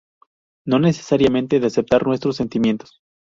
No 0.65 0.79
necesariamente 0.79 1.59
de 1.59 1.67
aceptar 1.67 2.07
nuestros 2.07 2.35
sentimientos. 2.35 3.03